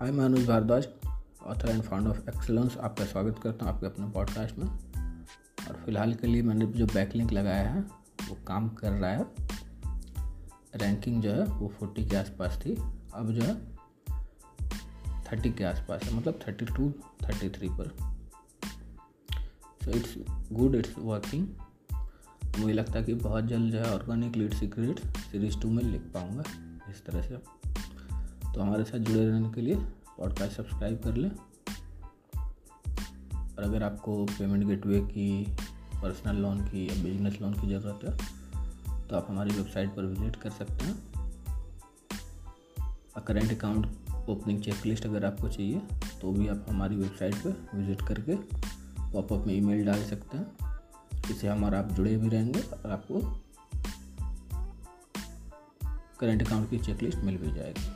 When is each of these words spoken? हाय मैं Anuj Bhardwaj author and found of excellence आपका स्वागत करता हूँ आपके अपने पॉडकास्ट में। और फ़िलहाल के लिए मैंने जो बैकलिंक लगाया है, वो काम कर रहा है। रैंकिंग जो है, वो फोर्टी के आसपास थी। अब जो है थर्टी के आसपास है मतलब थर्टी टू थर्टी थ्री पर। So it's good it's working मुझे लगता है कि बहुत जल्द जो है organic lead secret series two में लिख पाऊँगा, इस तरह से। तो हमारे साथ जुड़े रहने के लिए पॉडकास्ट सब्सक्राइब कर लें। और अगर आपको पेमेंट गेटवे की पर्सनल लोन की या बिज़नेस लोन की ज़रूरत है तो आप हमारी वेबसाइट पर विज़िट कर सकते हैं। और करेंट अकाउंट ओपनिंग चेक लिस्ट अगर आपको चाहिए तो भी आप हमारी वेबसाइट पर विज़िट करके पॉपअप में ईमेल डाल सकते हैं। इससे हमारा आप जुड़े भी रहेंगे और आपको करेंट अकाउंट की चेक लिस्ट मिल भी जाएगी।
हाय 0.00 0.10
मैं 0.10 0.24
Anuj 0.24 0.48
Bhardwaj 0.48 0.88
author 1.42 1.68
and 1.68 1.82
found 1.82 2.08
of 2.08 2.18
excellence 2.18 2.76
आपका 2.76 3.04
स्वागत 3.04 3.38
करता 3.42 3.66
हूँ 3.66 3.74
आपके 3.74 3.86
अपने 3.86 4.06
पॉडकास्ट 4.06 4.58
में। 4.58 4.66
और 5.68 5.82
फ़िलहाल 5.84 6.14
के 6.14 6.26
लिए 6.26 6.42
मैंने 6.42 6.66
जो 6.66 6.86
बैकलिंक 6.86 7.32
लगाया 7.32 7.70
है, 7.70 7.80
वो 8.28 8.34
काम 8.46 8.68
कर 8.68 8.90
रहा 8.90 9.10
है। 9.10 9.26
रैंकिंग 10.76 11.22
जो 11.22 11.30
है, 11.30 11.44
वो 11.44 11.68
फोर्टी 11.68 12.06
के 12.06 12.16
आसपास 12.16 12.60
थी। 12.66 12.74
अब 13.14 13.32
जो 13.32 13.42
है 13.42 13.76
थर्टी 15.22 15.50
के 15.50 15.64
आसपास 15.64 16.02
है 16.02 16.14
मतलब 16.14 16.40
थर्टी 16.48 16.64
टू 16.64 16.90
थर्टी 17.22 17.48
थ्री 17.48 17.68
पर। 17.68 17.96
So 19.84 19.90
it's 19.90 20.14
good 20.52 20.74
it's 20.74 20.94
working 20.98 21.48
मुझे 22.58 22.72
लगता 22.72 22.92
है 22.92 23.04
कि 23.04 23.14
बहुत 23.14 23.44
जल्द 23.44 23.72
जो 23.72 23.78
है 23.78 23.94
organic 23.94 24.36
lead 24.36 24.54
secret 24.54 25.00
series 25.16 25.60
two 25.60 25.70
में 25.70 25.82
लिख 25.82 26.00
पाऊँगा, 26.00 26.42
इस 26.90 27.04
तरह 27.06 27.22
से। 27.22 27.58
तो 28.58 28.62
हमारे 28.62 28.84
साथ 28.84 28.98
जुड़े 28.98 29.24
रहने 29.26 29.48
के 29.48 29.60
लिए 29.60 29.74
पॉडकास्ट 30.18 30.56
सब्सक्राइब 30.56 31.00
कर 31.02 31.14
लें। 31.14 31.30
और 33.50 33.64
अगर 33.64 33.82
आपको 33.82 34.24
पेमेंट 34.28 34.64
गेटवे 34.66 35.00
की 35.02 35.26
पर्सनल 36.02 36.36
लोन 36.36 36.64
की 36.64 36.86
या 36.88 36.94
बिज़नेस 37.02 37.38
लोन 37.42 37.52
की 37.52 37.68
ज़रूरत 37.68 38.00
है 38.04 39.06
तो 39.08 39.16
आप 39.16 39.26
हमारी 39.30 39.50
वेबसाइट 39.50 39.90
पर 39.96 40.04
विज़िट 40.04 40.36
कर 40.36 40.50
सकते 40.50 40.86
हैं। 40.86 40.94
और 43.16 43.22
करेंट 43.28 43.52
अकाउंट 43.52 43.86
ओपनिंग 44.28 44.60
चेक 44.62 44.84
लिस्ट 44.86 45.06
अगर 45.06 45.24
आपको 45.24 45.48
चाहिए 45.48 45.82
तो 46.20 46.32
भी 46.32 46.48
आप 46.48 46.66
हमारी 46.68 46.96
वेबसाइट 46.96 47.34
पर 47.36 47.54
विज़िट 47.74 48.02
करके 48.08 48.36
पॉपअप 49.12 49.46
में 49.46 49.54
ईमेल 49.54 49.84
डाल 49.86 50.04
सकते 50.04 50.38
हैं। 50.38 50.46
इससे 51.30 51.48
हमारा 51.48 51.78
आप 51.78 51.92
जुड़े 51.92 52.16
भी 52.16 52.28
रहेंगे 52.28 52.60
और 52.60 52.90
आपको 52.90 53.20
करेंट 56.20 56.46
अकाउंट 56.46 56.70
की 56.70 56.78
चेक 56.80 57.02
लिस्ट 57.02 57.18
मिल 57.20 57.38
भी 57.38 57.52
जाएगी। 57.52 57.90